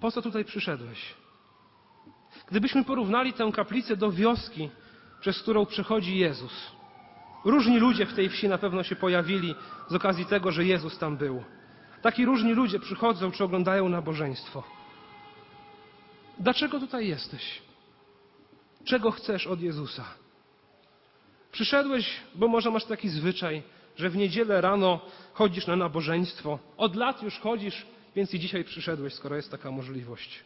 [0.00, 1.14] Po co tutaj przyszedłeś?
[2.50, 4.70] Gdybyśmy porównali tę kaplicę do wioski,
[5.20, 6.52] przez którą przechodzi Jezus.
[7.44, 9.54] Różni ludzie w tej wsi na pewno się pojawili
[9.88, 11.44] z okazji tego, że Jezus tam był.
[12.02, 14.62] Taki różni ludzie przychodzą czy oglądają nabożeństwo.
[16.38, 17.62] Dlaczego tutaj jesteś?
[18.84, 20.04] Czego chcesz od Jezusa?
[21.52, 23.62] Przyszedłeś, bo może masz taki zwyczaj,
[23.96, 25.00] że w niedzielę rano
[25.32, 26.58] chodzisz na nabożeństwo.
[26.76, 30.44] Od lat już chodzisz, więc i dzisiaj przyszedłeś, skoro jest taka możliwość.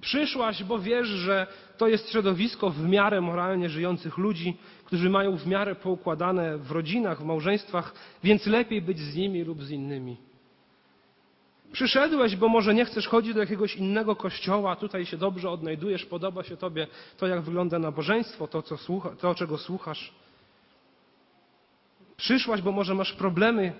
[0.00, 1.46] Przyszłaś, bo wiesz, że
[1.78, 7.20] to jest środowisko w miarę moralnie żyjących ludzi, którzy mają w miarę poukładane w rodzinach,
[7.20, 10.16] w małżeństwach, więc lepiej być z nimi lub z innymi.
[11.72, 16.42] Przyszedłeś, bo może nie chcesz chodzić do jakiegoś innego kościoła, tutaj się dobrze odnajdujesz, podoba
[16.42, 16.86] się Tobie
[17.18, 20.12] to, jak wygląda nabożeństwo, to, co słucha, to czego słuchasz.
[22.16, 23.72] Przyszłaś, bo może masz problemy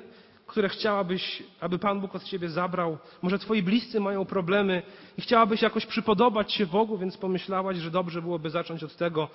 [0.52, 2.98] które chciałabyś, aby Pan Bóg od Ciebie zabrał.
[3.22, 4.82] Może Twoi bliscy mają problemy
[5.18, 9.28] i chciałabyś jakoś przypodobać się Bogu, więc pomyślałaś, że dobrze byłoby zacząć od tego,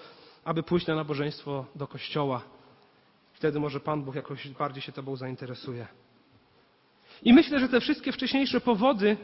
[0.45, 2.41] aby pójść na nabożeństwo do kościoła.
[3.33, 5.87] Wtedy może Pan Bóg jakoś bardziej się Tobą zainteresuje.
[7.23, 9.17] I myślę, że te wszystkie wcześniejsze powody,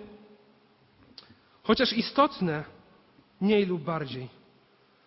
[1.64, 2.64] chociaż istotne,
[3.42, 4.28] mniej lub bardziej,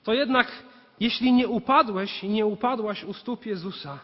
[0.04, 0.52] to jednak,
[1.00, 3.98] jeśli nie upadłeś i nie upadłaś u stóp Jezusa,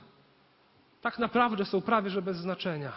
[1.02, 2.92] tak naprawdę są prawie że bez znaczenia.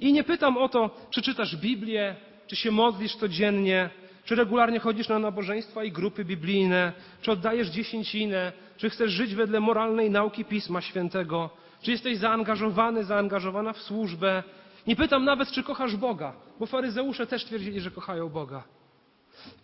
[0.00, 2.16] I nie pytam o to, czy czytasz Biblię,
[2.46, 3.90] czy się modlisz codziennie,
[4.24, 9.60] czy regularnie chodzisz na nabożeństwa i grupy biblijne, czy oddajesz dziesięcinę, czy chcesz żyć wedle
[9.60, 11.50] moralnej nauki Pisma Świętego,
[11.82, 14.42] czy jesteś zaangażowany, zaangażowana w służbę.
[14.86, 18.62] Nie pytam nawet, czy kochasz Boga, bo faryzeusze też twierdzili, że kochają Boga.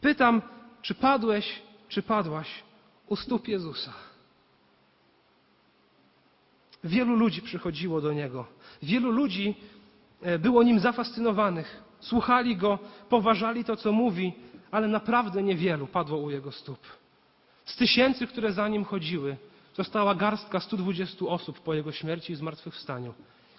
[0.01, 0.43] Pytam,
[0.83, 2.49] czy padłeś, czy padłaś
[3.07, 3.93] u stóp Jezusa.
[6.85, 8.47] Wielu ludzi przychodziło do niego.
[8.83, 9.55] Wielu ludzi
[10.23, 11.83] e, było nim zafascynowanych.
[12.01, 14.33] Słuchali go, poważali to, co mówi,
[14.71, 16.79] ale naprawdę niewielu padło u jego stóp.
[17.65, 19.37] Z tysięcy, które za nim chodziły,
[19.75, 23.15] została garstka 120 osób po jego śmierci i zmartwychwstaniu,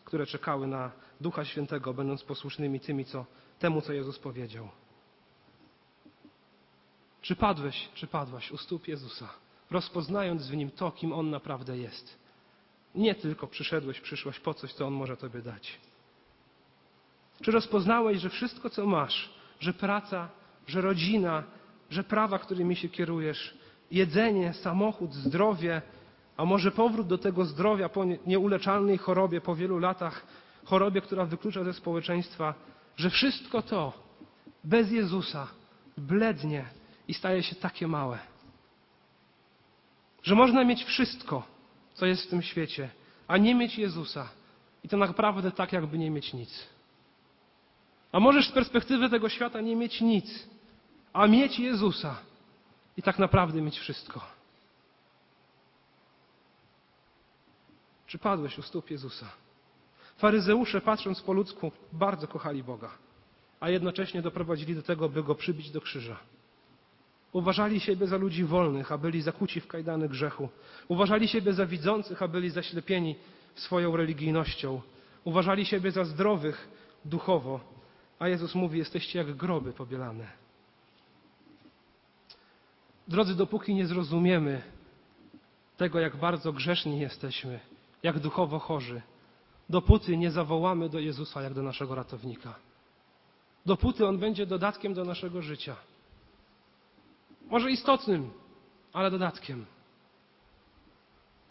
[0.05, 3.25] które czekały na Ducha Świętego, będąc posłusznymi tymi, co,
[3.59, 4.69] temu, co Jezus powiedział.
[7.21, 9.29] Czy padłeś, czy padłaś u stóp Jezusa,
[9.71, 12.22] rozpoznając w nim to, kim On naprawdę jest?
[12.95, 15.79] Nie tylko przyszedłeś, przyszłaś po coś, co On może Tobie dać.
[17.41, 19.29] Czy rozpoznałeś, że wszystko, co masz,
[19.59, 20.29] że praca,
[20.67, 21.43] że rodzina,
[21.89, 23.57] że prawa, którymi się kierujesz,
[23.91, 25.81] jedzenie, samochód, zdrowie,
[26.37, 30.25] a może powrót do tego zdrowia po nieuleczalnej chorobie, po wielu latach,
[30.65, 32.53] chorobie, która wyklucza ze społeczeństwa,
[32.97, 33.93] że wszystko to
[34.63, 35.47] bez Jezusa
[35.97, 36.65] blednie
[37.07, 38.19] i staje się takie małe.
[40.23, 41.52] Że można mieć wszystko,
[41.93, 42.89] co jest w tym świecie,
[43.27, 44.29] a nie mieć Jezusa.
[44.83, 46.67] I to naprawdę tak, jakby nie mieć nic.
[48.11, 50.47] A możesz z perspektywy tego świata nie mieć nic,
[51.13, 52.17] a mieć Jezusa
[52.97, 54.21] i tak naprawdę mieć wszystko.
[58.07, 59.25] Czy padłeś u stóp Jezusa?
[60.17, 62.89] Faryzeusze, patrząc po ludzku, bardzo kochali Boga,
[63.59, 66.17] a jednocześnie doprowadzili do tego, by go przybić do krzyża.
[67.33, 70.49] Uważali siebie za ludzi wolnych, a byli zakuci w kajdany grzechu.
[70.87, 73.15] Uważali siebie za widzących, a byli zaślepieni
[73.55, 74.81] swoją religijnością.
[75.23, 76.67] Uważali siebie za zdrowych
[77.05, 77.59] duchowo,
[78.19, 80.27] a Jezus mówi: Jesteście jak groby pobielane.
[83.07, 84.61] Drodzy, dopóki nie zrozumiemy
[85.77, 87.59] tego, jak bardzo grzeszni jesteśmy,
[88.03, 89.01] jak duchowo chorzy,
[89.69, 92.55] dopóty nie zawołamy do Jezusa jak do naszego ratownika.
[93.65, 95.75] Dopóty On będzie dodatkiem do naszego życia.
[97.49, 98.29] Może istotnym,
[98.93, 99.65] ale dodatkiem.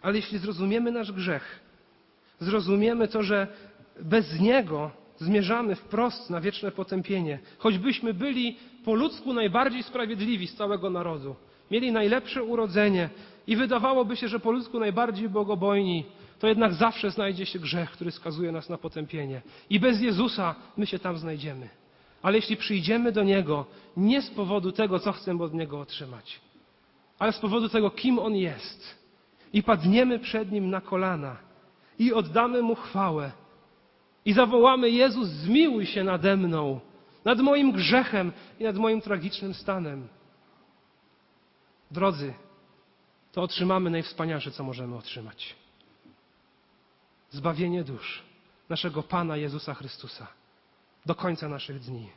[0.03, 1.61] Ale jeśli zrozumiemy nasz grzech,
[2.41, 3.47] zrozumiemy to, że
[4.01, 7.39] bez Niego zmierzamy wprost na wieczne potępienie.
[7.59, 11.37] Choćbyśmy byli po ludzku najbardziej sprawiedliwi z całego narodu,
[11.71, 13.11] mieli najlepsze urodzenie
[13.47, 16.05] i wydawałoby się, że po ludzku najbardziej bogobojni,
[16.39, 19.43] to jednak zawsze znajdzie się grzech, który skazuje nas na potępienie.
[19.71, 21.69] I bez Jezusa my się tam znajdziemy.
[22.23, 26.41] Ale jeśli przyjdziemy do Niego nie z powodu tego, co chcemy od Niego otrzymać,
[27.19, 28.99] ale z powodu tego, kim On jest,
[29.53, 31.37] i padniemy przed Nim na kolana
[31.99, 33.33] i oddamy Mu chwałę
[34.25, 36.81] i zawołamy: Jezus, zmiłuj się nade mną,
[37.25, 40.09] nad moim grzechem i nad moim tragicznym stanem.
[41.91, 42.35] Drodzy,
[43.33, 45.57] to otrzymamy najwspanialsze, co możemy otrzymać.
[47.31, 48.23] Zbawienie dusz
[48.69, 50.27] naszego Pana Jezusa Chrystusa
[51.07, 52.09] do końca naszych dni.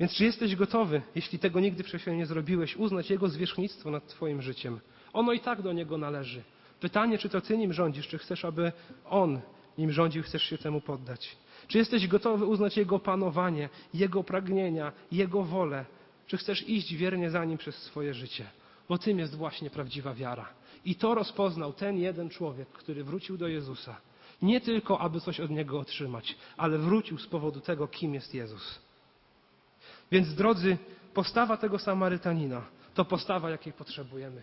[0.00, 4.42] Więc czy jesteś gotowy, jeśli tego nigdy wcześniej nie zrobiłeś, uznać Jego zwierzchnictwo nad Twoim
[4.42, 4.80] życiem?
[5.12, 6.42] Ono i tak do Niego należy.
[6.80, 8.72] Pytanie, czy to Ty nim rządzisz, czy chcesz, aby
[9.04, 9.40] On
[9.78, 11.36] nim rządził, chcesz się temu poddać?
[11.68, 15.84] Czy jesteś gotowy uznać Jego panowanie, Jego pragnienia, Jego wolę?
[16.26, 18.46] Czy chcesz iść wiernie za Nim przez swoje życie?
[18.88, 20.48] Bo tym jest właśnie prawdziwa wiara.
[20.84, 24.00] I to rozpoznał ten jeden człowiek, który wrócił do Jezusa.
[24.42, 28.80] Nie tylko, aby coś od Niego otrzymać, ale wrócił z powodu tego, kim jest Jezus.
[30.12, 30.78] Więc drodzy,
[31.14, 32.62] postawa tego Samarytanina
[32.94, 34.42] to postawa, jakiej potrzebujemy.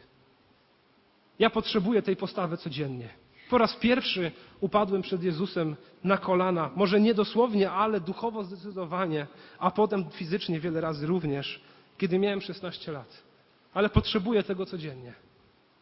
[1.39, 3.09] Ja potrzebuję tej postawy codziennie.
[3.49, 9.27] Po raz pierwszy upadłem przed Jezusem na kolana, może nie dosłownie, ale duchowo zdecydowanie,
[9.59, 11.61] a potem fizycznie wiele razy również,
[11.97, 13.23] kiedy miałem 16 lat.
[13.73, 15.13] Ale potrzebuję tego codziennie.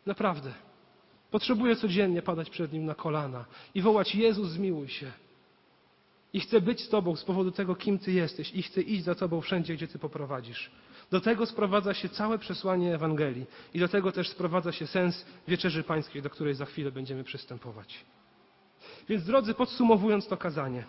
[0.06, 0.54] Naprawdę.
[1.36, 3.46] Potrzebuję codziennie padać przed Nim na kolana
[3.76, 5.12] i wołać: Jezus, zmiłuj się.
[6.34, 9.16] I chcę być z Tobą z powodu tego, kim Ty jesteś, i chcę iść za
[9.16, 10.72] Tobą wszędzie, gdzie Ty poprowadzisz.
[11.12, 15.84] Do tego sprowadza się całe przesłanie Ewangelii i do tego też sprowadza się sens wieczerzy
[15.84, 18.06] pańskiej, do której za chwilę będziemy przystępować.
[19.10, 20.84] Więc drodzy, podsumowując to kazanie.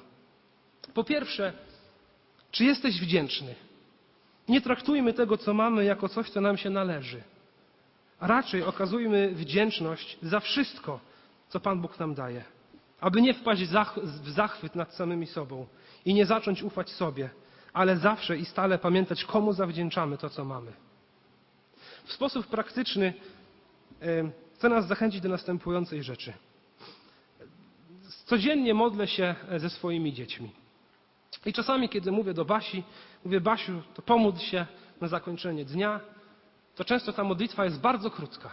[0.94, 1.52] Po pierwsze,
[2.50, 3.54] czy jesteś wdzięczny?
[4.48, 7.22] Nie traktujmy tego, co mamy, jako coś, co nam się należy.
[8.20, 11.00] Raczej okazujmy wdzięczność za wszystko,
[11.48, 12.44] co Pan Bóg nam daje.
[13.00, 13.62] Aby nie wpaść
[14.04, 15.66] w zachwyt nad samymi sobą
[16.04, 17.30] i nie zacząć ufać sobie,
[17.72, 20.72] ale zawsze i stale pamiętać, komu zawdzięczamy to, co mamy.
[22.04, 23.12] W sposób praktyczny
[24.54, 26.32] chcę nas zachęcić do następującej rzeczy.
[28.24, 30.50] Codziennie modlę się e, ze swoimi dziećmi.
[31.46, 32.84] I czasami, kiedy mówię do Basi,
[33.24, 34.66] mówię, Basiu, to pomódl się
[35.00, 36.00] na zakończenie dnia,
[36.76, 38.50] to często ta modlitwa jest bardzo krótka.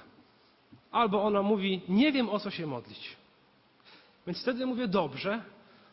[0.92, 3.16] Albo ona mówi, nie wiem o co się modlić.
[4.28, 5.42] Więc wtedy mówię, dobrze,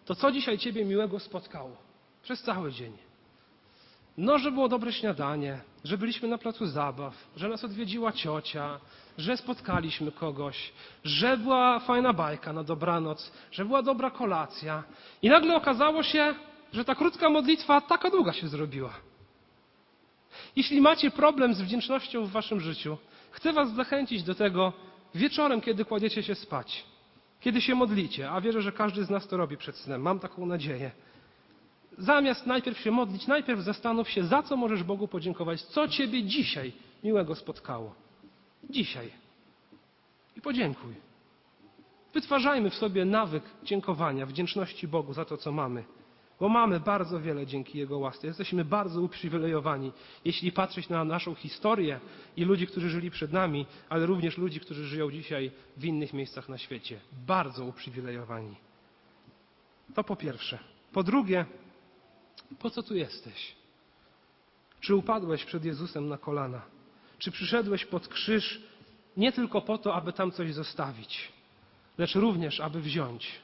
[0.05, 1.77] to co dzisiaj Ciebie miłego spotkało?
[2.23, 2.93] Przez cały dzień.
[4.17, 8.81] No, że było dobre śniadanie, że byliśmy na placu zabaw, że nas odwiedziła ciocia,
[9.19, 10.73] że spotkaliśmy kogoś,
[11.05, 14.83] że była fajna bajka na dobranoc, że była dobra kolacja.
[15.23, 16.35] I nagle okazało się,
[16.73, 19.10] że ta krótka modlitwa taka długa się zrobiła.
[20.57, 22.99] Jeśli macie problem z wdzięcznością w waszym życiu,
[23.31, 24.73] chcę was zachęcić do tego
[25.15, 26.85] wieczorem, kiedy kładziecie się spać,
[27.41, 30.47] kiedy się modlicie, a wierzę, że każdy z nas to robi przed snem, mam taką
[30.47, 30.91] nadzieję
[32.01, 36.73] zamiast najpierw się modlić, najpierw zastanów się, za co możesz Bogu podziękować, co Ciebie dzisiaj
[37.05, 37.95] miłego spotkało.
[38.71, 39.11] Dzisiaj.
[40.37, 40.95] I podziękuj.
[42.15, 45.85] Wytwarzajmy w sobie nawyk dziękowania, wdzięczności Bogu za to, co mamy.
[46.41, 48.27] Bo mamy bardzo wiele dzięki Jego łasce.
[48.27, 49.93] Jesteśmy bardzo uprzywilejowani,
[50.25, 52.01] jeśli patrzeć na naszą historię
[52.37, 56.49] i ludzi, którzy żyli przed nami, ale również ludzi, którzy żyją dzisiaj w innych miejscach
[56.49, 57.01] na świecie.
[57.27, 58.55] Bardzo uprzywilejowani.
[59.95, 60.59] To po pierwsze.
[60.93, 61.45] Po drugie,
[62.59, 63.55] po co tu jesteś?
[64.81, 66.63] Czy upadłeś przed Jezusem na kolana?
[67.19, 68.63] Czy przyszedłeś pod krzyż
[69.17, 71.33] nie tylko po to, aby tam coś zostawić,
[71.99, 73.41] lecz również, aby wziąć?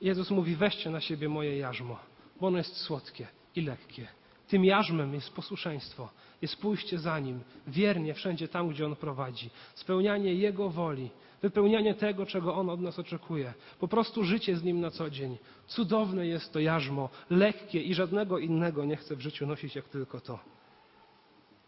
[0.00, 1.98] Jezus mówi: Weźcie na siebie moje jarzmo,
[2.40, 4.08] bo ono jest słodkie i lekkie.
[4.48, 6.08] Tym jarzmem jest posłuszeństwo,
[6.42, 11.10] jest pójście za Nim, wiernie wszędzie tam, gdzie On prowadzi, spełnianie Jego woli,
[11.42, 13.54] wypełnianie tego, czego On od nas oczekuje.
[13.80, 15.38] Po prostu życie z Nim na co dzień.
[15.66, 20.20] Cudowne jest to jarzmo, lekkie i żadnego innego nie chcę w życiu nosić jak tylko
[20.20, 20.38] to.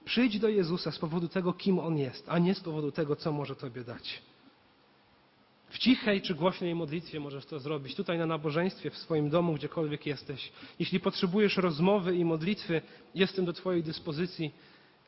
[0.04, 3.32] Przyjdź do Jezusa z powodu tego, kim On jest, a nie z powodu tego, co
[3.32, 4.22] może Tobie dać.
[5.70, 10.06] W cichej czy głośnej modlitwie możesz to zrobić, tutaj na nabożeństwie, w swoim domu, gdziekolwiek
[10.06, 10.52] jesteś.
[10.78, 12.82] Jeśli potrzebujesz rozmowy i modlitwy,
[13.14, 14.52] jestem do Twojej dyspozycji.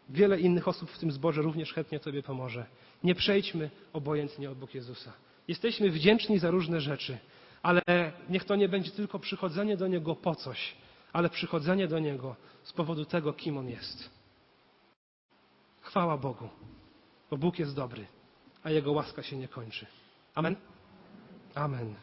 [0.09, 2.67] Wiele innych osób w tym zborze również chętnie Tobie pomoże.
[3.05, 5.13] Nie przejdźmy obojętnie obok Jezusa.
[5.49, 7.19] Jesteśmy wdzięczni za różne rzeczy,
[7.63, 7.83] ale
[8.29, 10.75] niech to nie będzie tylko przychodzenie do Niego po coś,
[11.13, 14.11] ale przychodzenie do Niego z powodu tego, kim On jest.
[15.81, 16.49] Chwała Bogu,
[17.31, 18.07] bo Bóg jest dobry,
[18.63, 19.87] a Jego łaska się nie kończy.
[20.37, 20.57] Amen?
[21.57, 21.97] Amen.